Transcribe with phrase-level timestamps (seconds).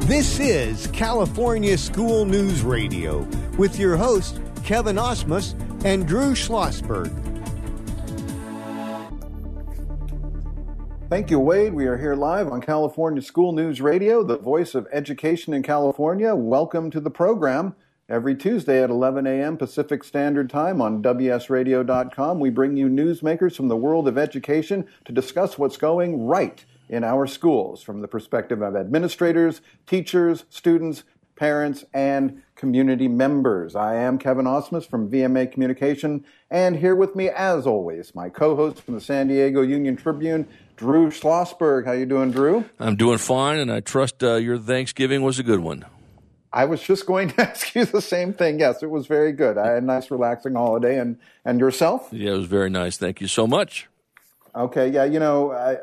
[0.00, 5.54] This is California School News Radio with your hosts, Kevin Osmus
[5.86, 7.10] and Drew Schlossberg.
[11.08, 11.72] Thank you, Wade.
[11.72, 16.34] We are here live on California School News Radio, the voice of education in California.
[16.34, 17.74] Welcome to the program.
[18.12, 19.56] Every Tuesday at 11 a.m.
[19.56, 25.12] Pacific Standard Time on WSRadio.com, we bring you newsmakers from the world of education to
[25.12, 31.04] discuss what's going right in our schools from the perspective of administrators, teachers, students,
[31.36, 33.74] parents, and community members.
[33.74, 38.82] I am Kevin Osmus from VMA Communication, and here with me, as always, my co-host
[38.82, 41.86] from the San Diego Union Tribune, Drew Schlossberg.
[41.86, 42.66] How you doing, Drew?
[42.78, 45.86] I'm doing fine, and I trust uh, your Thanksgiving was a good one.
[46.52, 48.60] I was just going to ask you the same thing.
[48.60, 49.58] Yes, it was very good.
[49.58, 52.08] I had a nice, relaxing holiday, and and yourself?
[52.12, 52.96] Yeah, it was very nice.
[52.96, 53.88] Thank you so much.
[54.54, 55.76] Okay, yeah, you know, I, I,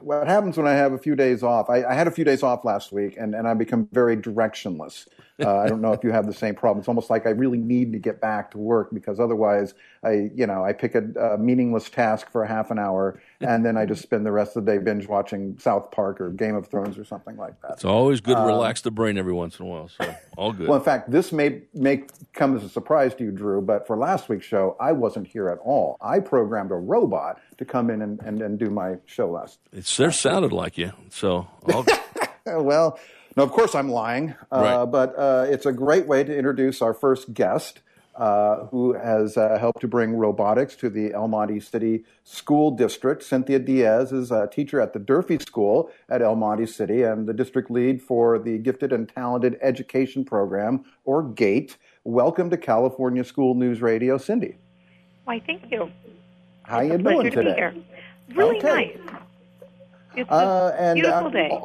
[0.00, 1.68] what happens when I have a few days off?
[1.68, 5.06] I, I, had a few days off last week, and, and I become very directionless.
[5.40, 6.80] Uh, I don't know if you have the same problem.
[6.80, 10.48] It's almost like I really need to get back to work because otherwise, I you
[10.48, 13.86] know I pick a, a meaningless task for a half an hour, and then I
[13.86, 16.98] just spend the rest of the day binge watching South Park or Game of Thrones
[16.98, 17.74] or something like that.
[17.74, 19.88] It's always good to um, relax the brain every once in a while.
[19.88, 20.66] So all good.
[20.66, 23.96] Well, in fact, this may may come as a surprise to you, Drew, but for
[23.96, 25.98] last week's show, I wasn't here at all.
[26.00, 29.58] I programmed a robot to come in and, and, and do my show last.
[29.72, 30.92] It sure sounded like you.
[31.10, 31.48] So
[32.46, 32.98] well
[33.38, 34.84] now, of course, I'm lying, uh, right.
[34.84, 37.80] but uh, it's a great way to introduce our first guest.
[38.16, 43.22] Uh, who has uh, helped to bring robotics to the El Monte City School District.
[43.22, 47.32] Cynthia Diaz is a teacher at the Durfee School at El Monte City and the
[47.32, 51.76] district lead for the Gifted and Talented Education Program, or GATE.
[52.02, 54.56] Welcome to California School News Radio, Cindy.
[55.22, 55.88] Why, thank you.
[56.68, 57.72] How it's you doing to today?
[58.34, 58.68] Really okay.
[58.68, 59.14] nice.
[60.16, 61.60] It's a uh, and, beautiful uh, day.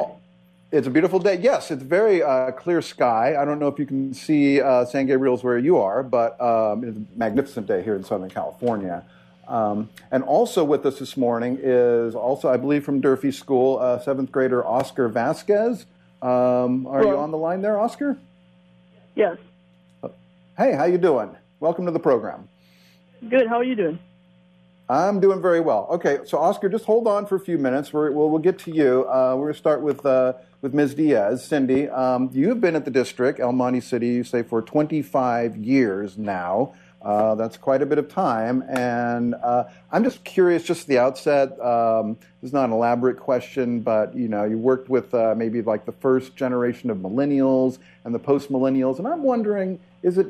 [0.71, 1.39] It's a beautiful day.
[1.41, 3.35] Yes, it's very uh, clear sky.
[3.37, 6.85] I don't know if you can see uh, San Gabriel's where you are, but um,
[6.85, 9.03] it's a magnificent day here in Southern California.
[9.49, 13.99] Um, and also with us this morning is also, I believe, from Durfee School, uh,
[13.99, 15.85] seventh grader Oscar Vasquez.
[16.21, 17.11] Um, are Hello.
[17.11, 18.17] you on the line there, Oscar?
[19.15, 19.37] Yes.
[20.57, 21.35] Hey, how you doing?
[21.59, 22.47] Welcome to the program.
[23.29, 23.47] Good.
[23.47, 23.99] How are you doing?
[24.89, 25.87] I'm doing very well.
[25.91, 27.93] Okay, so Oscar, just hold on for a few minutes.
[27.93, 29.07] we will we'll get to you.
[29.09, 30.95] Uh, we're going to start with uh, with Ms.
[30.95, 31.43] Diaz.
[31.43, 36.17] Cindy, um, you've been at the district, El Monte City, you say, for 25 years
[36.17, 36.73] now.
[37.01, 38.63] Uh, that's quite a bit of time.
[38.69, 43.19] And uh, I'm just curious, just at the outset, um, this is not an elaborate
[43.19, 47.77] question, but you know, you worked with uh, maybe like the first generation of millennials
[48.05, 48.99] and the post millennials.
[48.99, 50.27] And I'm wondering, is it,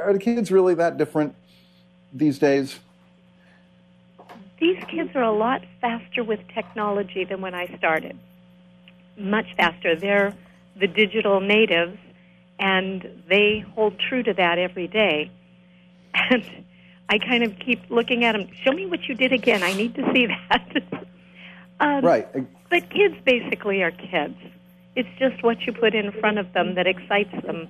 [0.00, 1.34] are the kids really that different
[2.12, 2.78] these days?
[4.62, 8.16] These kids are a lot faster with technology than when I started
[9.18, 9.96] much faster.
[9.96, 10.36] They're
[10.78, 11.98] the digital natives,
[12.60, 15.32] and they hold true to that every day.
[16.30, 16.44] And
[17.08, 18.46] I kind of keep looking at them.
[18.62, 19.64] Show me what you did again.
[19.64, 20.84] I need to see that.
[21.80, 22.28] um, right.
[22.70, 24.36] But kids basically are kids.
[24.94, 27.68] It's just what you put in front of them that excites them,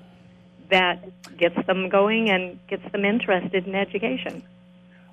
[0.68, 0.98] that
[1.38, 4.42] gets them going and gets them interested in education.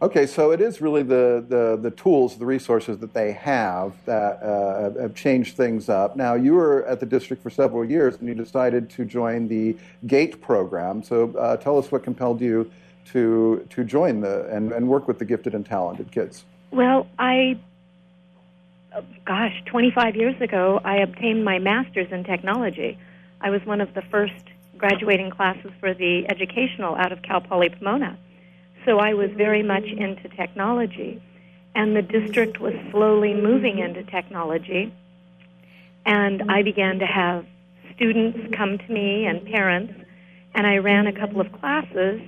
[0.02, 4.42] Okay, so it is really the, the, the tools, the resources that they have that
[4.42, 6.16] uh, have changed things up.
[6.16, 9.76] Now, you were at the district for several years and you decided to join the
[10.08, 11.04] GATE program.
[11.04, 12.72] So uh, tell us what compelled you
[13.12, 16.46] to, to join the and, and work with the gifted and talented kids.
[16.72, 17.60] Well, I,
[19.26, 22.98] gosh, 25 years ago, I obtained my master's in technology.
[23.42, 24.46] I was one of the first
[24.78, 28.18] graduating classes for the educational out of Cal Poly Pomona.
[28.86, 31.22] So I was very much into technology.
[31.76, 34.94] And the district was slowly moving into technology.
[36.06, 37.46] And I began to have
[37.96, 39.94] students come to me and parents.
[40.56, 42.22] And I ran a couple of classes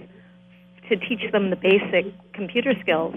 [0.90, 3.16] to teach them the basic computer skills.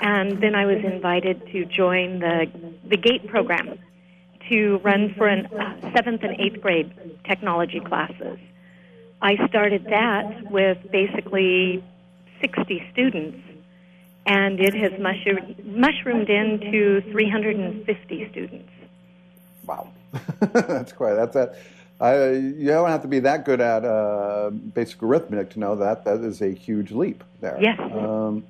[0.00, 2.50] And then I was invited to join the,
[2.88, 3.78] the GATE program
[4.50, 6.92] to run for an uh, seventh and eighth grade
[7.24, 8.38] technology classes.
[9.20, 11.84] I started that with basically
[12.42, 13.38] 60 students,
[14.26, 18.68] and it has mushroomed into 350 students.
[19.66, 19.88] Wow,
[20.40, 21.56] that's quite that's that.
[22.00, 26.04] I, you don't have to be that good at uh, basic arithmetic to know that
[26.04, 27.56] that is a huge leap there.
[27.60, 27.78] Yes.
[27.78, 28.44] Um,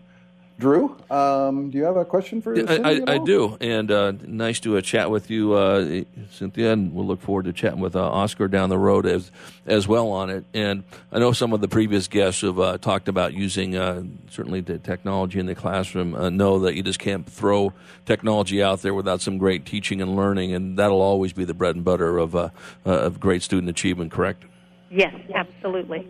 [0.63, 3.91] Drew, um, do you have a question for Yeah, Cindy I, I, I do, and
[3.91, 7.81] uh, nice to uh, chat with you, uh, Cynthia, and we'll look forward to chatting
[7.81, 9.33] with uh, Oscar down the road as
[9.67, 10.45] as well on it.
[10.55, 14.61] And I know some of the previous guests have uh, talked about using uh, certainly
[14.61, 16.15] the technology in the classroom.
[16.15, 17.73] Uh, know that you just can't throw
[18.07, 21.75] technology out there without some great teaching and learning, and that'll always be the bread
[21.75, 22.51] and butter of uh,
[22.87, 24.13] uh, of great student achievement.
[24.13, 24.45] Correct?
[24.93, 26.07] Yes, absolutely.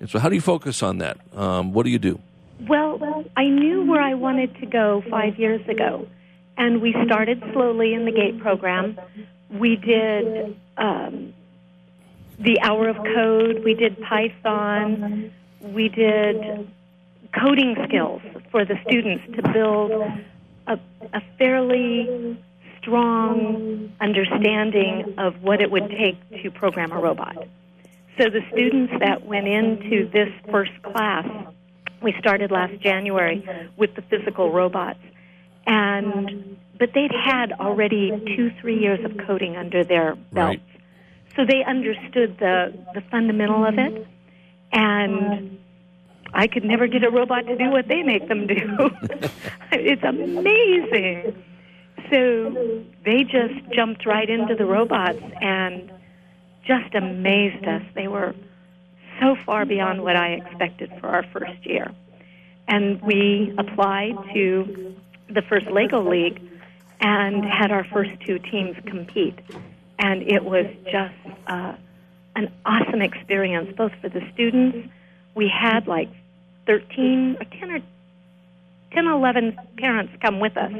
[0.00, 1.18] And so, how do you focus on that?
[1.36, 2.18] Um, what do you do?
[2.60, 6.06] Well, I knew where I wanted to go five years ago,
[6.56, 8.98] and we started slowly in the GATE program.
[9.50, 11.34] We did um,
[12.38, 16.68] the hour of code, we did Python, we did
[17.38, 19.92] coding skills for the students to build
[20.66, 20.78] a,
[21.12, 22.38] a fairly
[22.78, 27.36] strong understanding of what it would take to program a robot.
[28.18, 31.26] So the students that went into this first class,
[32.04, 33.44] we started last January
[33.76, 35.00] with the physical robots,
[35.66, 40.62] and but they'd had already two, three years of coding under their belts, Right.
[41.36, 44.06] so they understood the the fundamental of it,
[44.72, 45.58] and
[46.32, 48.90] I could never get a robot to do what they make them do.
[49.72, 51.42] it's amazing.
[52.10, 55.90] So they just jumped right into the robots and
[56.66, 57.82] just amazed us.
[57.94, 58.34] They were
[59.20, 61.92] so far beyond what I expected for our first year.
[62.68, 64.94] And we applied to
[65.28, 66.40] the first Lego League
[67.00, 69.38] and had our first two teams compete.
[69.98, 71.14] And it was just
[71.46, 71.74] uh,
[72.36, 74.88] an awesome experience, both for the students.
[75.34, 76.08] We had like
[76.66, 77.80] 13 or 10 or
[78.92, 80.72] 10 11 parents come with us.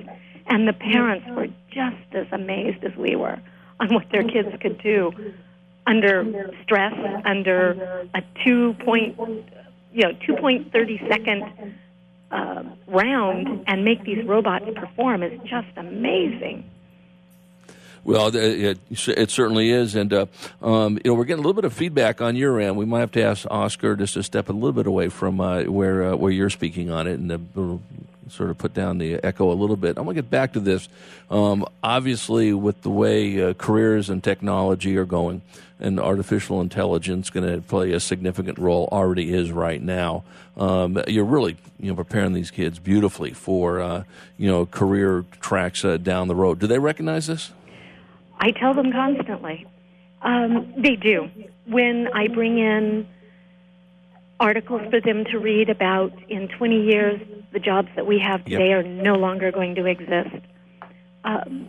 [0.47, 3.39] And the parents were just as amazed as we were
[3.81, 5.13] on what their kids could do
[5.87, 6.95] under stress,
[7.25, 9.17] under a two point,
[9.93, 11.45] you know, two point thirty second
[12.31, 16.69] uh, round, and make these robots perform is just amazing.
[18.05, 20.27] Well, it, it, certainly is, and uh,
[20.61, 22.77] um, you know we're getting a little bit of feedback on your end.
[22.77, 25.63] We might have to ask Oscar just to step a little bit away from uh,
[25.63, 27.81] where uh, where you're speaking on it, and uh, we'll
[28.29, 29.97] sort of put down the echo a little bit.
[29.97, 30.89] I'm going to get back to this.
[31.31, 35.41] Um, obviously, with the way uh, careers and technology are going,
[35.81, 38.89] and artificial intelligence going to play a significant role.
[38.93, 40.25] Already is right now.
[40.57, 44.05] Um, you're really you know preparing these kids beautifully for uh,
[44.37, 46.59] you know career tracks uh, down the road.
[46.59, 47.51] Do they recognize this?
[48.39, 49.67] I tell them constantly.
[50.23, 51.29] Um, they do.
[51.67, 53.07] When I bring in
[54.41, 57.21] articles for them to read about in 20 years,
[57.53, 60.37] the jobs that we have today are no longer going to exist.
[61.25, 61.69] Um,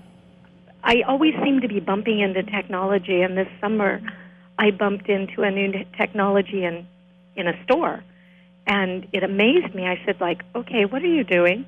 [0.83, 4.01] I always seem to be bumping into technology, and this summer
[4.57, 6.87] I bumped into a new technology in,
[7.35, 8.03] in a store,
[8.67, 9.87] and it amazed me.
[9.87, 11.65] I said, like, okay, what are you doing?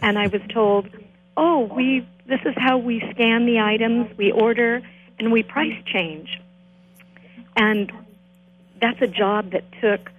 [0.00, 0.88] And I was told,
[1.36, 4.80] oh, we this is how we scan the items, we order,
[5.18, 6.40] and we price change.
[7.56, 7.92] And
[8.80, 10.10] that's a job that took,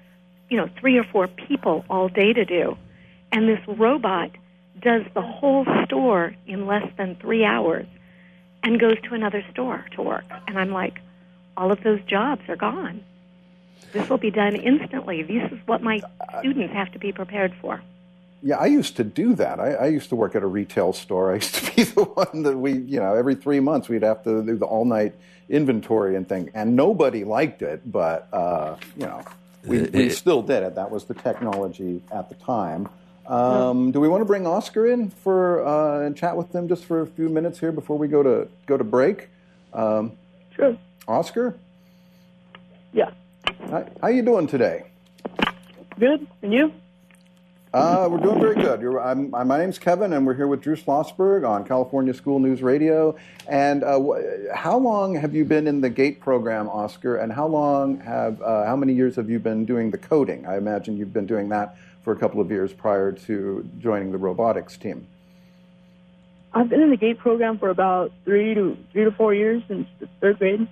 [0.50, 2.78] you know, three or four people all day to do.
[3.32, 4.32] And this robot
[4.80, 7.88] does the whole store in less than three hours
[8.64, 10.26] and goes to another store to work.
[10.48, 11.00] And I'm like,
[11.56, 13.04] all of those jobs are gone.
[13.92, 15.24] This will be done instantly.
[15.24, 17.82] This is what my uh, students have to be prepared for.
[18.46, 19.60] Yeah, I used to do that.
[19.62, 21.32] I, I used to work at a retail store.
[21.32, 24.22] I used to be the one that we, you know, every three months we'd have
[24.24, 25.16] to do the all night
[25.50, 26.52] inventory and thing.
[26.54, 29.24] And nobody liked it, but, uh, you know,
[29.66, 30.76] we, we still did it.
[30.76, 32.90] That was the technology at the time.
[33.28, 36.84] Um, do we want to bring Oscar in for uh, and chat with them just
[36.84, 39.30] for a few minutes here before we go to go to break?
[39.74, 40.12] Um,
[40.56, 40.78] Sure.
[41.08, 41.56] Oscar,
[42.92, 43.10] Yeah.
[43.70, 44.84] how, how you doing today?
[45.98, 46.28] Good.
[46.42, 46.74] And you?
[47.74, 48.84] Uh, we're doing very good.
[49.00, 52.62] I'm, I'm, my name's Kevin, and we're here with Drew Schlossberg on California School News
[52.62, 53.16] Radio.
[53.48, 57.16] And uh, wh- how long have you been in the GATE program, Oscar?
[57.16, 60.46] And how long have, uh, how many years have you been doing the coding?
[60.46, 64.20] I imagine you've been doing that for a couple of years prior to joining the
[64.20, 65.08] robotics team.
[66.54, 69.88] I've been in the GATE program for about three to three to four years since
[70.00, 70.68] the third grade.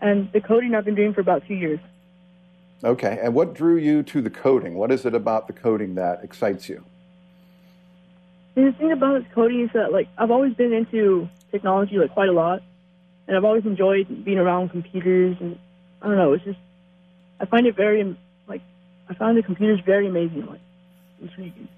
[0.00, 1.78] And the coding I've been doing for about two years.
[2.82, 4.74] Okay, and what drew you to the coding?
[4.74, 6.82] What is it about the coding that excites you?
[8.54, 12.32] The thing about coding is that like I've always been into technology like quite a
[12.32, 12.62] lot,
[13.28, 15.58] and I've always enjoyed being around computers and
[16.00, 16.32] I don't know.
[16.32, 16.58] It's just
[17.38, 18.16] I find it very
[18.48, 18.62] like
[19.08, 20.60] I find the computers very amazing, like
[21.20, 21.68] intriguing.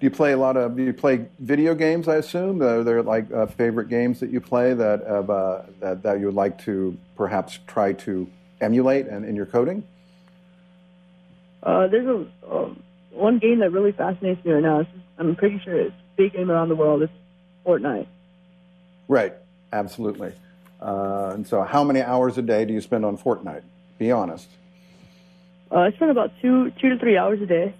[0.00, 0.76] Do you play a lot of?
[0.76, 2.08] Do you play video games?
[2.08, 6.20] I assume are there like uh, favorite games that you play that, uh, that that
[6.20, 8.28] you would like to perhaps try to
[8.60, 9.84] emulate and in your coding?
[11.62, 14.80] Uh, there's a um, one game that really fascinates me right now.
[14.80, 14.86] Is,
[15.18, 17.02] I'm pretty sure it's a big game around the world.
[17.02, 17.12] It's
[17.64, 18.06] Fortnite.
[19.08, 19.34] Right,
[19.72, 20.32] absolutely.
[20.80, 23.62] Uh, and so, how many hours a day do you spend on Fortnite?
[23.98, 24.48] Be honest.
[25.70, 27.74] Uh, I spend about two two to three hours a day.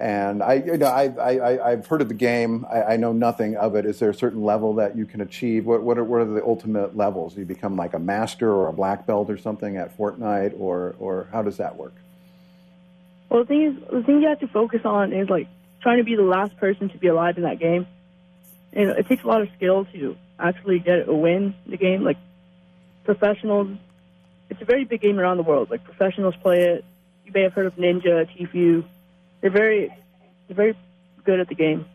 [0.00, 2.64] And I, you know, I, I, I've heard of the game.
[2.72, 3.84] I, I know nothing of it.
[3.84, 5.66] Is there a certain level that you can achieve?
[5.66, 7.34] What, what, are, what are the ultimate levels?
[7.34, 10.96] Do you become like a master or a black belt or something at Fortnite, or,
[10.98, 11.92] or how does that work?
[13.28, 15.48] Well, the thing is, the thing you have to focus on is like
[15.82, 17.86] trying to be the last person to be alive in that game.
[18.72, 22.04] And it takes a lot of skill to actually get a win in the game.
[22.04, 22.16] Like
[23.04, 23.76] professionals,
[24.48, 25.68] it's a very big game around the world.
[25.68, 26.86] Like professionals play it.
[27.26, 28.84] You may have heard of Ninja, Tfue.
[29.40, 29.88] They're very,
[30.48, 30.76] they're very
[31.24, 31.86] good at the game.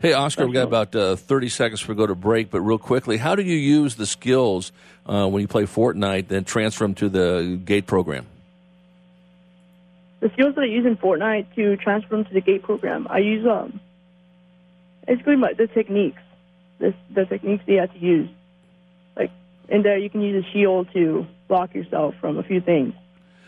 [0.00, 3.18] Hey, Oscar, we've got about uh, 30 seconds we go to break, but real quickly,
[3.18, 4.72] how do you use the skills
[5.06, 8.26] uh, when you play Fortnite and transfer them to the GATE program?
[10.18, 13.18] The skills that I use in Fortnite to transfer them to the GATE program, I
[13.18, 13.80] use um,
[15.06, 16.22] basically my, the techniques,
[16.80, 18.28] the, the techniques that you have to use.
[19.16, 19.30] Like
[19.68, 22.94] in there, you can use a shield to block yourself from a few things,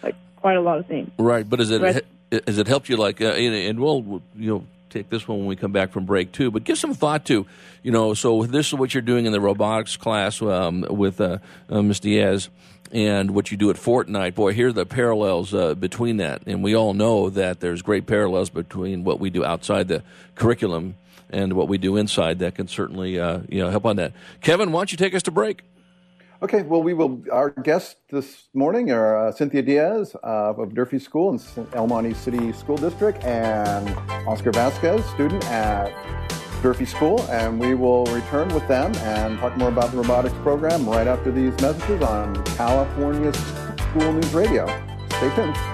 [0.05, 1.11] like quite a lot of things.
[1.19, 2.07] Right, but is it.
[2.47, 2.97] Has it helped you?
[2.97, 6.33] Like, uh, and, we'll you know take this one when we come back from break
[6.33, 6.51] too.
[6.51, 7.47] But give some thought to
[7.83, 8.15] you know.
[8.15, 11.39] So this is what you're doing in the robotics class um, with uh,
[11.69, 12.01] uh, Ms.
[12.01, 12.49] Diaz.
[12.93, 16.43] And what you do at Fortnite, boy, here are the parallels uh, between that.
[16.47, 20.05] And we all know that there's great parallels between what we do outside the
[20.37, 20.95] curriculum
[21.29, 22.39] and what we do inside.
[22.39, 24.13] That can certainly uh, you know help on that.
[24.41, 25.63] Kevin, why don't you take us to break?
[26.45, 27.23] Okay, well, we will.
[27.33, 32.13] Our guests this morning are uh, Cynthia Diaz uh, of Durfee School in El Monte
[32.13, 33.89] City School District and
[34.29, 35.89] Oscar Vasquez, student at
[36.61, 37.23] Durfee School.
[37.31, 41.33] And we will return with them and talk more about the robotics program right after
[41.33, 44.67] these messages on California School News Radio.
[45.17, 45.74] Stay tuned.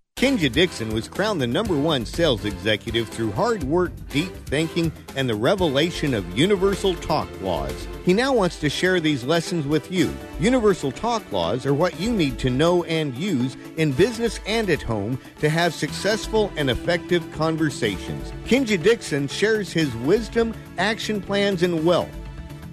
[0.21, 5.27] Kenja Dixon was crowned the number one sales executive through hard work, deep thinking, and
[5.27, 7.87] the revelation of universal talk laws.
[8.05, 10.13] He now wants to share these lessons with you.
[10.39, 14.83] Universal talk laws are what you need to know and use in business and at
[14.83, 18.31] home to have successful and effective conversations.
[18.45, 22.15] Kenja Dixon shares his wisdom, action plans, and wealth.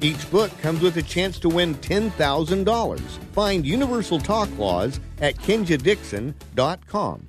[0.02, 3.00] Each book comes with a chance to win $10,000.
[3.32, 7.28] Find Universal Talk Laws at kenjadixon.com.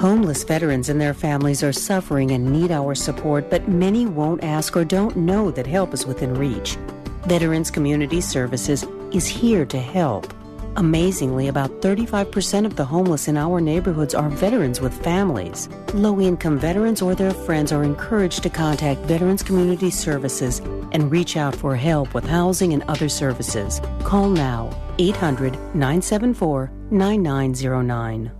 [0.00, 4.74] Homeless veterans and their families are suffering and need our support, but many won't ask
[4.74, 6.76] or don't know that help is within reach.
[7.26, 10.32] Veterans Community Services is here to help.
[10.76, 15.68] Amazingly, about 35% of the homeless in our neighborhoods are veterans with families.
[15.92, 20.60] Low income veterans or their friends are encouraged to contact Veterans Community Services
[20.92, 23.82] and reach out for help with housing and other services.
[24.02, 28.39] Call now 800 974 9909.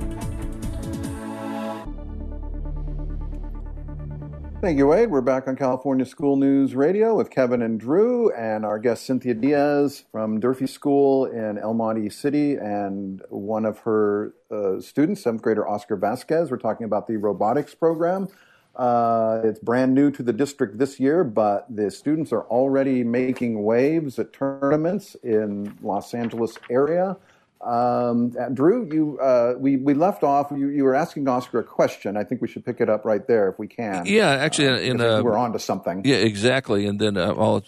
[4.61, 5.09] Thank you, Wade.
[5.09, 9.33] We're back on California School News Radio with Kevin and Drew, and our guest Cynthia
[9.33, 15.41] Diaz from Durfee School in El Monte City, and one of her uh, students, seventh
[15.41, 16.51] grader Oscar Vasquez.
[16.51, 18.27] We're talking about the robotics program.
[18.75, 23.63] Uh, it's brand new to the district this year, but the students are already making
[23.63, 27.17] waves at tournaments in Los Angeles area.
[27.63, 30.51] Um, uh, Drew, you uh, we we left off.
[30.51, 32.17] You, you were asking Oscar a question.
[32.17, 34.05] I think we should pick it up right there if we can.
[34.05, 36.01] Yeah, actually, uh, in, uh, we're on to something.
[36.03, 36.87] Yeah, exactly.
[36.87, 37.63] And then uh, I'll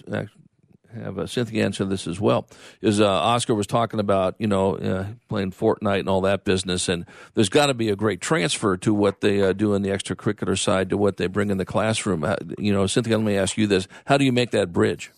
[0.96, 2.48] have uh, Cynthia answer this as well.
[2.82, 7.50] Is Oscar was talking about you know playing Fortnite and all that business, and there's
[7.50, 10.98] got to be a great transfer to what they do in the extracurricular side to
[10.98, 12.26] what they bring in the classroom.
[12.58, 15.12] you know, Cynthia, let me ask you this: How do you make that bridge?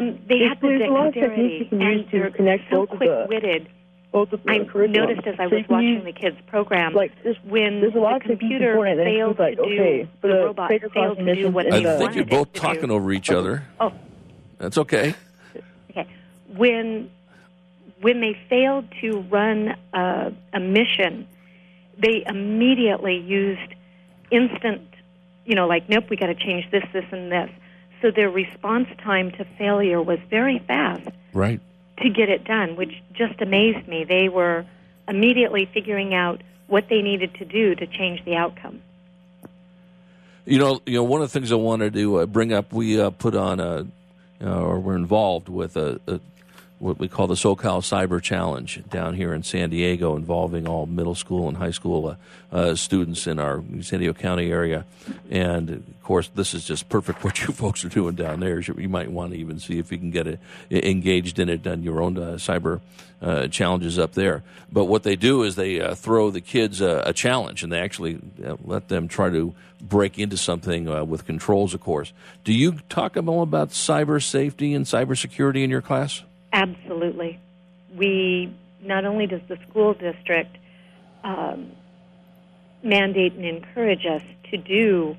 [0.00, 2.76] Um, they There's- have the there's a dexterity, techniques you can and they're connect so
[2.86, 3.68] both of the- quick-witted.
[4.12, 4.90] both of the I curriculums.
[4.90, 7.98] noticed as I was can watching use- the kids' program like there's, when there's a
[7.98, 10.68] lot the computer before it that failed includes, like, to do okay, the the robot
[10.70, 13.30] failed to do mission, what it's I it a- think you're both talking over each
[13.30, 13.62] other.
[13.78, 13.92] Oh,
[14.58, 15.14] That's okay.
[15.90, 16.06] okay.
[16.56, 17.10] When
[18.00, 21.26] when they failed to run a, a mission,
[21.98, 23.74] they immediately used
[24.30, 24.80] instant,
[25.44, 27.50] you know, like nope, we got to change this, this, and this.
[28.02, 31.60] So their response time to failure was very fast Right.
[31.98, 34.04] to get it done, which just amazed me.
[34.04, 34.64] They were
[35.08, 38.80] immediately figuring out what they needed to do to change the outcome.
[40.46, 43.00] You know, you know, one of the things I wanted to uh, bring up, we
[43.00, 43.86] uh, put on a,
[44.42, 46.20] uh, or we're involved with a, a
[46.80, 51.14] what we call the SoCal Cyber Challenge down here in San Diego, involving all middle
[51.14, 52.16] school and high school uh,
[52.56, 54.86] uh, students in our San Diego County area.
[55.30, 58.60] And of course, this is just perfect what you folks are doing down there.
[58.60, 61.82] You might want to even see if you can get it, engaged in it on
[61.82, 62.80] your own uh, cyber
[63.20, 64.42] uh, challenges up there.
[64.72, 68.20] But what they do is they uh, throw the kids a, challenge, and they actually
[68.42, 71.74] uh, let them try to break into something uh, with controls.
[71.74, 76.22] Of course, do you talk about cyber safety and cybersecurity in your class?
[76.52, 77.38] Absolutely.
[77.96, 80.56] We not only does the school district
[81.24, 81.72] um,
[82.82, 85.16] mandate and encourage us to do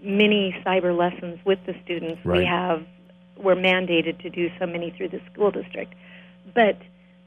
[0.00, 2.24] many cyber lessons with the students.
[2.24, 2.38] Right.
[2.38, 2.84] We have
[3.36, 5.94] we're mandated to do so many through the school district,
[6.54, 6.76] but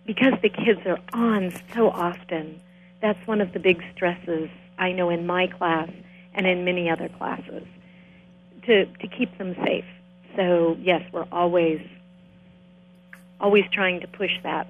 [0.06, 2.60] because the kids are on so often,
[3.02, 5.90] that's one of the big stresses I know in my class
[6.34, 7.64] and in many other classes
[8.64, 9.86] to to keep them safe.
[10.36, 11.82] So yes, we're always
[13.42, 14.68] always trying to push that.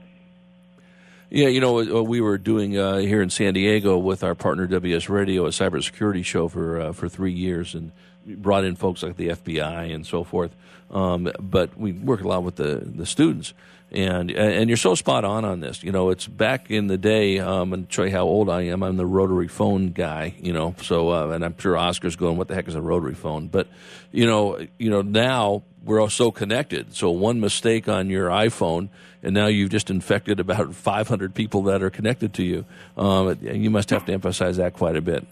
[1.29, 4.67] Yeah, you know, uh, we were doing uh, here in San Diego with our partner
[4.67, 7.93] WS Radio a cybersecurity show for uh, for three years, and
[8.25, 10.53] brought in folks like the FBI and so forth.
[10.89, 13.53] Um, but we work a lot with the the students,
[13.91, 15.84] and and you're so spot on on this.
[15.84, 18.84] You know, it's back in the day, um, and show you how old I am.
[18.84, 20.36] I'm the rotary phone guy.
[20.38, 23.15] You know, so uh, and I'm sure Oscar's going, "What the heck is a rotary
[23.15, 23.67] phone?" But
[24.12, 26.94] you know, you know now we're all so connected.
[26.96, 28.89] So one mistake on your iPhone,
[29.24, 32.65] and now you've just infected about 500 people that are connected to you.
[32.98, 35.26] Um, you must have to emphasize that quite a bit.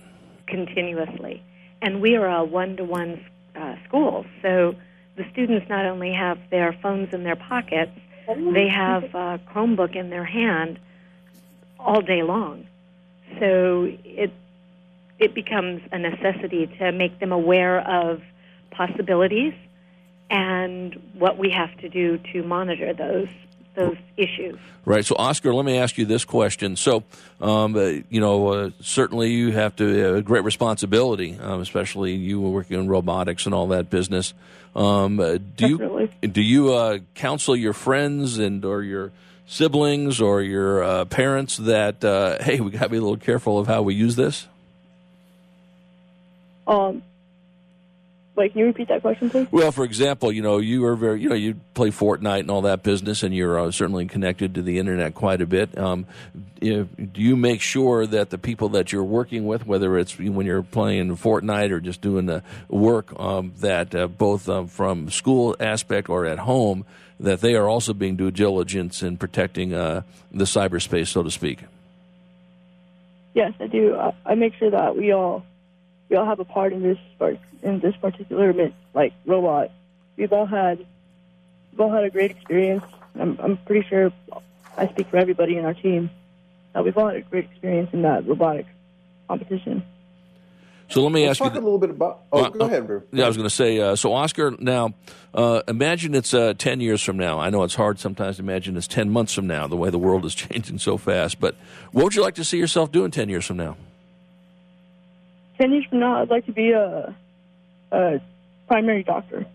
[0.47, 1.43] continuously.
[1.81, 3.23] And we are a one to one
[3.87, 4.75] school, so
[5.15, 7.91] the students not only have their phones in their pockets,
[8.27, 10.79] they have a Chromebook in their hand
[11.77, 12.65] all day long.
[13.39, 14.31] So it
[15.19, 18.21] it becomes a necessity to make them aware of
[18.71, 19.53] possibilities
[20.29, 23.29] and what we have to do to monitor those
[23.75, 24.57] those issues.
[24.83, 25.05] Right.
[25.05, 26.75] So, Oscar, let me ask you this question.
[26.75, 27.03] So,
[27.39, 32.41] um, uh, you know, uh, certainly you have to uh, great responsibility, um, especially you
[32.41, 34.33] were working in robotics and all that business.
[34.75, 39.11] Um, uh, do you do you uh, counsel your friends and or your
[39.47, 43.59] siblings or your uh, parents that uh, hey, we got to be a little careful
[43.59, 44.47] of how we use this?
[46.67, 47.01] Um,
[48.39, 49.51] Wait, can you repeat that question, please?
[49.51, 52.61] Well, for example, you know, you are very, you know, you play Fortnite and all
[52.61, 55.77] that business, and you're uh, certainly connected to the internet quite a bit.
[55.77, 56.05] Um,
[56.61, 60.45] know, do you make sure that the people that you're working with, whether it's when
[60.45, 65.53] you're playing Fortnite or just doing the work, um, that uh, both um, from school
[65.59, 66.85] aspect or at home,
[67.19, 71.65] that they are also being due diligence in protecting uh, the cyberspace, so to speak?
[73.33, 73.99] Yes, I do.
[74.25, 75.43] I make sure that we all
[76.09, 78.53] we all have a part in this part in this particular
[78.93, 79.71] like robot.
[80.17, 80.79] We've all had
[81.71, 82.83] we've all had a great experience.
[83.19, 84.11] I'm I'm pretty sure
[84.77, 86.09] I speak for everybody in our team.
[86.73, 88.65] that we've all had a great experience in that robotic
[89.27, 89.83] competition.
[90.89, 91.59] So let me Let's ask talk you.
[91.59, 92.21] a little bit about.
[92.31, 93.03] Oh, Uh, go ahead, Drew.
[93.11, 93.79] Yeah, I was going to say.
[93.79, 94.95] Uh, so, Oscar, now
[95.35, 97.37] uh, imagine it's uh, ten years from now.
[97.39, 99.67] I know it's hard sometimes to imagine it's ten months from now.
[99.67, 101.39] The way the world is changing so fast.
[101.39, 101.55] But
[101.91, 103.77] what would you like to see yourself doing ten years from now?
[105.59, 107.13] Ten years from now, I'd like to be a,
[107.91, 108.21] a
[108.67, 109.45] primary doctor.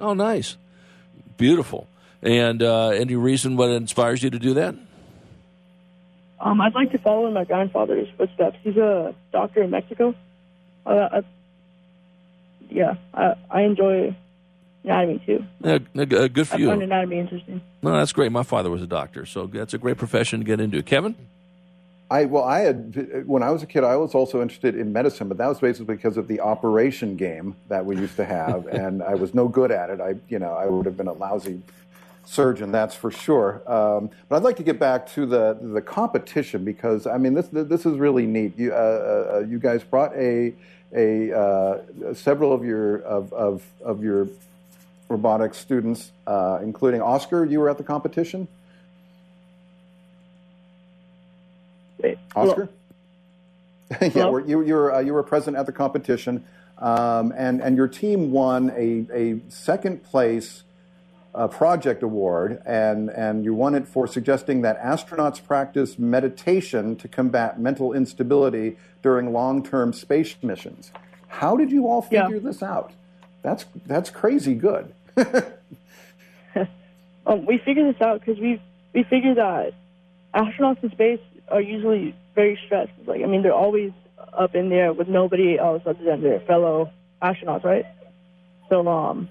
[0.00, 0.56] Oh, nice,
[1.36, 1.86] beautiful.
[2.22, 4.74] And uh, any reason what inspires you to do that?
[6.40, 8.56] Um, I'd like to follow in my grandfather's footsteps.
[8.62, 10.14] He's a doctor in Mexico.
[10.84, 11.22] Uh, I,
[12.68, 14.14] yeah, I, I enjoy
[14.82, 15.44] anatomy too.
[15.60, 16.66] Yeah, uh, good for I you.
[16.66, 17.62] find anatomy interesting.
[17.82, 18.32] No, that's great.
[18.32, 20.82] My father was a doctor, so that's a great profession to get into.
[20.82, 21.14] Kevin.
[22.14, 25.26] I well, I had when I was a kid, I was also interested in medicine,
[25.26, 29.02] but that was basically because of the operation game that we used to have, and
[29.02, 30.00] I was no good at it.
[30.00, 31.60] I, you know, I would have been a lousy
[32.24, 33.62] surgeon, that's for sure.
[33.66, 37.48] Um, but I'd like to get back to the the competition because I mean this
[37.50, 38.56] this is really neat.
[38.56, 40.54] You uh, uh, you guys brought a
[40.94, 44.28] a uh, several of your of of, of your
[45.08, 47.44] robotics students, uh, including Oscar.
[47.44, 48.46] You were at the competition.
[52.34, 52.68] Oscar?
[54.00, 54.30] yeah, Hello?
[54.32, 56.44] were- you, you, were, uh, you were present at the competition,
[56.78, 60.62] um, and, and your team won a, a second place
[61.34, 67.08] uh, project award, and, and you won it for suggesting that astronauts practice meditation to
[67.08, 70.92] combat mental instability during long term space missions.
[71.26, 72.92] How did you all figure this out?
[73.42, 74.94] That's, that's crazy good.
[77.26, 78.60] Um, we figured this out because we
[78.92, 79.72] we figured that
[80.34, 82.92] astronauts in space are usually very stressed.
[83.06, 83.92] Like I mean, they're always
[84.32, 86.90] up in there with nobody else other than their fellow
[87.22, 87.86] astronauts, right?
[88.68, 89.28] So um,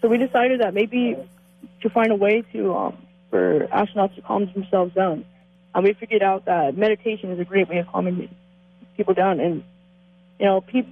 [0.00, 1.16] so we decided that maybe
[1.82, 5.24] to find a way to um for astronauts to calm themselves down,
[5.74, 8.28] and we figured out that meditation is a great way of calming
[8.96, 9.40] people down.
[9.40, 9.64] And
[10.38, 10.86] you know, peop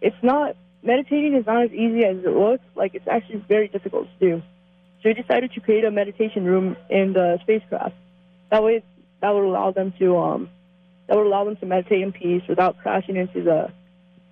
[0.00, 2.64] it's not meditating is not as easy as it looks.
[2.74, 4.42] Like it's actually very difficult to do.
[5.02, 7.94] So we decided to create a meditation room in the spacecraft.
[8.50, 8.82] That way,
[9.20, 10.50] that would allow them to um,
[11.06, 13.72] that would allow them to meditate in peace without crashing into the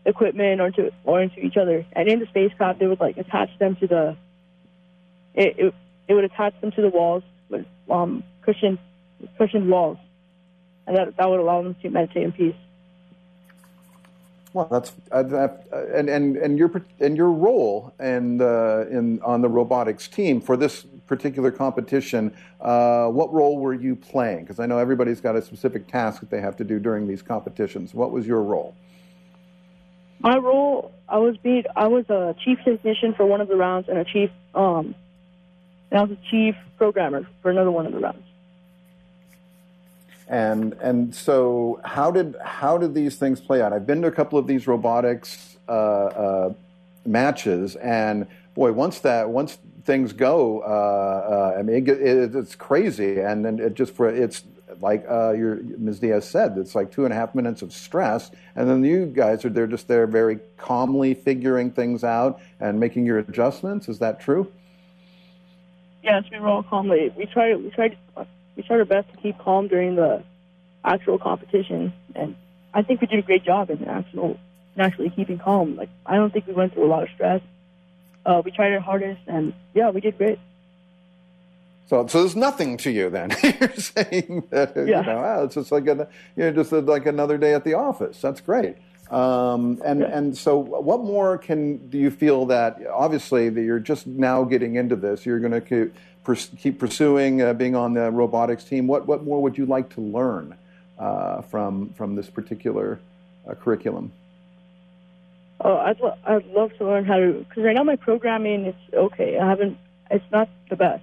[0.04, 1.84] equipment or to or into each other.
[1.92, 4.16] And in the spacecraft, they would like attach them to the
[5.34, 5.74] it it,
[6.08, 8.78] it would attach them to the walls with um, cushioned
[9.38, 9.98] cushioned walls,
[10.86, 12.54] and that that would allow them to meditate in peace.
[14.52, 19.42] Well, that's uh, uh, and and and your and your role and uh, in on
[19.42, 22.32] the robotics team for this particular competition.
[22.60, 24.40] Uh, what role were you playing?
[24.40, 27.22] Because I know everybody's got a specific task that they have to do during these
[27.22, 27.94] competitions.
[27.94, 28.74] What was your role?
[30.20, 33.88] My role, I was being, I was a chief technician for one of the rounds
[33.88, 34.94] and a chief, um,
[35.90, 38.22] and I was a chief programmer for another one of the rounds.
[40.28, 43.72] And and so how did how did these things play out?
[43.72, 46.52] I've been to a couple of these robotics uh, uh,
[47.04, 52.56] matches, and boy, once that once things go, uh, uh, I mean, it, it, it's
[52.56, 54.42] crazy, and then it just for it's
[54.80, 56.00] like uh, your Ms.
[56.00, 59.44] Diaz said, it's like two and a half minutes of stress, and then you guys
[59.44, 63.88] are there just there very calmly figuring things out and making your adjustments.
[63.88, 64.52] Is that true?
[66.02, 67.12] Yes, we were all calmly.
[67.16, 67.96] We tried, we tried,
[68.56, 70.22] we tried our best to keep calm during the
[70.84, 72.34] actual competition, and
[72.74, 74.38] I think we did a great job in the actual,
[74.74, 75.76] in actually keeping calm.
[75.76, 77.40] Like I don't think we went through a lot of stress.
[78.26, 80.38] Uh, we tried our hardest, and yeah, we did great.
[81.88, 83.30] So, so there's nothing to you then.
[83.60, 85.02] You're saying that you Yeah.
[85.02, 88.20] know, ah, it's just like a, you know, just like another day at the office.
[88.20, 88.74] That's great.
[89.10, 94.04] Um, and and so, what more can do you feel that obviously that you're just
[94.08, 95.24] now getting into this?
[95.24, 98.88] You're going to keep, pers- keep pursuing uh, being on the robotics team.
[98.88, 100.56] What what more would you like to learn
[100.98, 102.98] uh, from from this particular
[103.48, 104.10] uh, curriculum?
[105.60, 108.74] Oh, I'd lo- I'd love to learn how to because right now my programming is
[108.92, 109.38] okay.
[109.38, 109.78] I haven't.
[110.10, 111.02] It's not the best,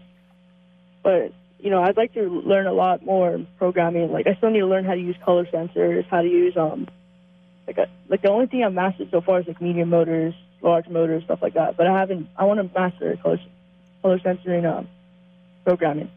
[1.03, 4.11] but you know I'd like to learn a lot more programming.
[4.11, 6.87] Like I still need to learn how to use color sensors, how to use um
[7.67, 10.87] like a, like the only thing I've mastered so far is like medium motors, large
[10.87, 11.77] motors, stuff like that.
[11.77, 12.27] But I haven't.
[12.37, 13.39] I want to master color,
[14.01, 14.87] color sensing um,
[15.65, 16.11] programming.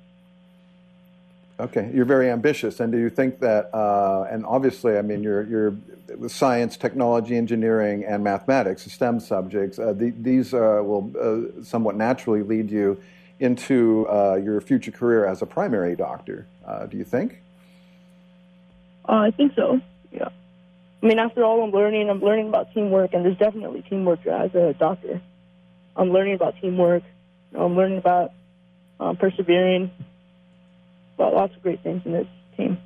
[1.59, 3.75] Okay, you're very ambitious, and do you think that?
[3.75, 5.75] Uh, and obviously, I mean, you're you're
[6.29, 9.79] science, technology, engineering, and mathematics, STEM subjects.
[9.79, 13.01] Uh, the, these uh, will uh, somewhat naturally lead you
[13.41, 16.47] into uh, your future career as a primary doctor.
[16.65, 17.41] Uh, do you think?
[19.07, 19.81] I think so.
[20.13, 20.29] Yeah.
[21.03, 24.55] I mean, after all I'm learning, I'm learning about teamwork, and there's definitely teamwork as
[24.55, 25.21] a doctor.
[25.97, 27.03] I'm learning about teamwork.
[27.55, 28.33] I'm learning about
[29.01, 29.91] um, persevering
[31.17, 32.27] well, lots of great things in this
[32.57, 32.79] team.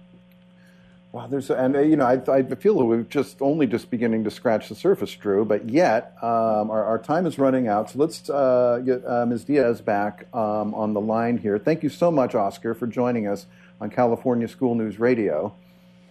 [1.13, 4.23] Wow, there's and uh, you know I, I feel that we're just only just beginning
[4.25, 5.45] to scratch the surface, Drew.
[5.45, 9.45] But yet um, our, our, time is running out, so let's uh, get uh, Ms.
[9.45, 11.59] Diaz back um, on the line here.
[11.59, 13.47] Thank you so much, Oscar, for joining us
[13.81, 15.53] on California School News Radio.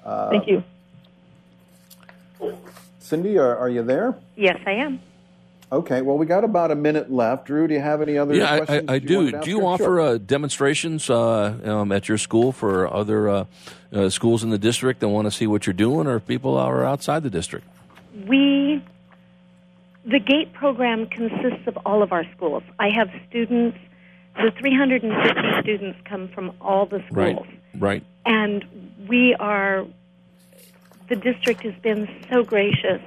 [0.04, 0.64] Uh, Thank you.
[3.00, 4.16] Cindy, are, are you there?
[4.36, 5.00] Yes, I am.
[5.72, 7.46] Okay, well, we got about a minute left.
[7.46, 8.90] Drew, do you have any other yeah, questions?
[8.90, 9.32] I, I, I do.
[9.32, 10.02] Do you offer sure.
[10.02, 13.46] uh, demonstrations uh, um, at your school for other uh,
[13.94, 16.84] uh, schools in the district that want to see what you're doing, or people are
[16.84, 17.68] outside the district?
[18.26, 18.84] We,
[20.06, 22.64] the GATE program consists of all of our schools.
[22.80, 23.78] I have students.
[24.38, 27.46] The 350 students come from all the schools.
[27.46, 27.56] Right.
[27.76, 28.04] Right.
[28.26, 28.66] And
[29.08, 29.86] we are.
[31.10, 33.02] The district has been so gracious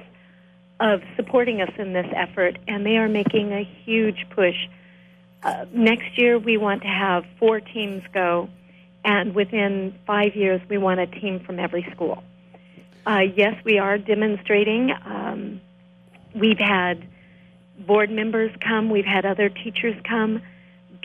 [0.79, 4.55] of supporting us in this effort, and they are making a huge push.
[5.43, 8.49] Uh, next year, we want to have four teams go,
[9.03, 12.23] and within five years, we want a team from every school.
[13.05, 14.91] Uh, yes, we are demonstrating.
[15.05, 15.61] Um,
[16.33, 17.05] we've had
[17.79, 20.41] board members come, we've had other teachers come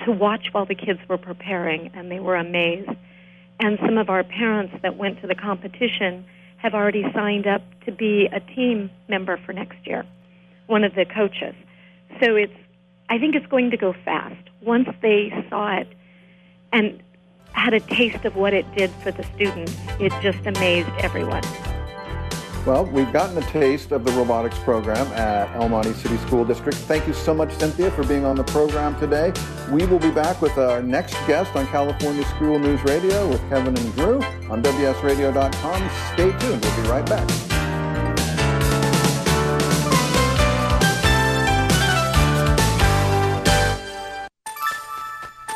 [0.04, 2.90] to watch while the kids were preparing, and they were amazed.
[3.61, 6.24] And some of our parents that went to the competition
[6.58, 10.04] have already signed up to be a team member for next year,
[10.66, 11.54] one of the coaches.
[12.20, 12.52] So it's,
[13.08, 14.50] I think it's going to go fast.
[14.60, 15.88] Once they saw it
[16.72, 17.02] and
[17.52, 21.42] had a taste of what it did for the students, it just amazed everyone.
[22.68, 26.76] Well, we've gotten a taste of the robotics program at El Monte City School District.
[26.76, 29.33] Thank you so much, Cynthia, for being on the program today.
[29.72, 33.74] We will be back with our next guest on California School News Radio with Kevin
[33.74, 35.90] and Drew on WSRadio.com.
[36.12, 36.62] Stay tuned.
[36.62, 37.26] We'll be right back.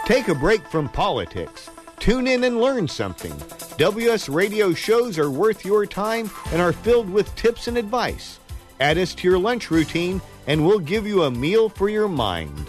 [0.07, 1.69] Take a break from politics.
[2.03, 3.33] Tune in and learn something.
[3.79, 8.41] WS radio shows are worth your time and are filled with tips and advice.
[8.81, 12.69] Add us to your lunch routine, and we'll give you a meal for your mind.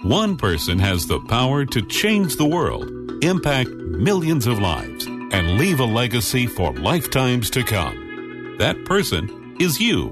[0.00, 2.90] One person has the power to change the world,
[3.22, 8.56] impact millions of lives, and leave a legacy for lifetimes to come.
[8.56, 10.08] That person is you.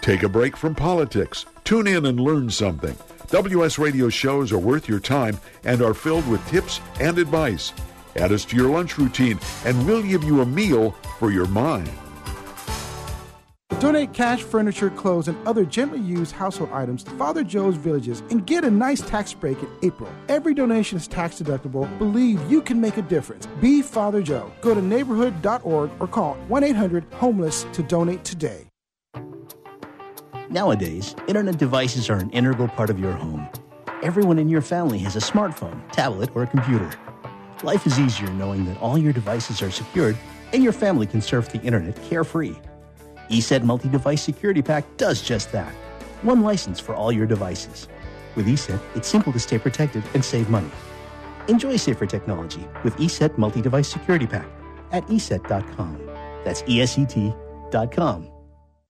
[0.00, 1.44] Take a break from politics.
[1.64, 2.96] Tune in and learn something.
[3.30, 7.72] WS Radio shows are worth your time and are filled with tips and advice.
[8.16, 11.90] Add us to your lunch routine, and we'll give you a meal for your mind.
[13.80, 18.44] Donate cash, furniture, clothes, and other gently used household items to Father Joe's Villages and
[18.44, 20.10] get a nice tax break in April.
[20.28, 21.86] Every donation is tax deductible.
[21.98, 23.46] Believe you can make a difference.
[23.60, 24.50] Be Father Joe.
[24.62, 28.67] Go to neighborhood.org or call 1 800 Homeless to donate today.
[30.50, 33.46] Nowadays, internet devices are an integral part of your home.
[34.02, 36.90] Everyone in your family has a smartphone, tablet, or a computer.
[37.62, 40.16] Life is easier knowing that all your devices are secured
[40.54, 42.56] and your family can surf the internet carefree.
[43.28, 45.70] ESET Multi Device Security Pack does just that.
[46.22, 47.86] One license for all your devices.
[48.34, 50.70] With ESET, it's simple to stay protected and save money.
[51.48, 54.48] Enjoy safer technology with ESET Multi Device Security Pack
[54.92, 56.06] at ESET.com.
[56.42, 58.30] That's ESET.com.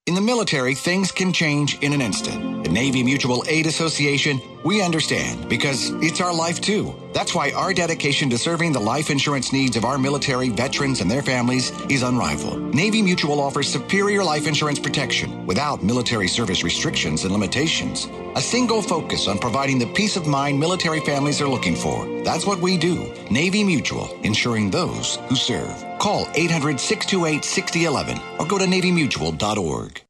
[0.09, 2.65] In the military, things can change in an instant.
[2.65, 6.95] The Navy Mutual Aid Association, we understand because it's our life too.
[7.13, 11.11] That's why our dedication to serving the life insurance needs of our military veterans and
[11.11, 12.75] their families is unrivaled.
[12.75, 18.09] Navy Mutual offers superior life insurance protection without military service restrictions and limitations.
[18.35, 22.07] A single focus on providing the peace of mind military families are looking for.
[22.23, 23.13] That's what we do.
[23.31, 25.85] Navy Mutual, insuring those who serve.
[25.99, 30.08] Call 800 628 6011 or go to NavyMutual.org.